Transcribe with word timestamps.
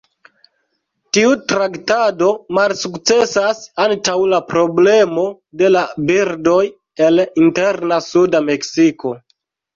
Tiu 1.17 1.33
traktado 1.51 2.29
malsukcesas 2.57 3.59
antaŭ 3.85 4.15
la 4.33 4.41
problemo 4.55 5.27
de 5.63 5.71
la 5.77 5.85
birdoj 6.09 6.59
el 7.11 7.25
interna 7.45 8.03
suda 8.09 8.45
Meksiko. 8.51 9.15